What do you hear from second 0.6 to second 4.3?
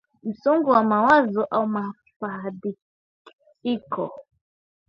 wa mawazo au mafadhaiko